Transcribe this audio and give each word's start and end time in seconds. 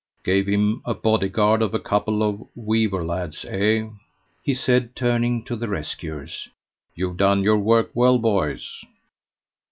Gave 0.23 0.47
him 0.47 0.81
a 0.83 0.95
body 0.95 1.29
guard 1.29 1.61
of 1.61 1.75
a 1.75 1.79
couple 1.79 2.23
of 2.23 2.43
weaver 2.55 3.05
lads, 3.05 3.45
eh?" 3.47 3.85
he 4.41 4.55
said, 4.55 4.95
turning 4.95 5.43
to 5.45 5.55
the 5.55 5.67
rescuers. 5.67 6.49
"You've 6.95 7.17
done 7.17 7.43
your 7.43 7.59
work 7.59 7.91
well, 7.93 8.17
boys." 8.17 8.83